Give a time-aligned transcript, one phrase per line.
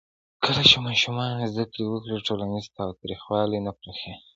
[0.45, 4.25] کله چې ماشومان زده کړه وکړي، ټولنیز تاوتریخوالی نه پراخېږي.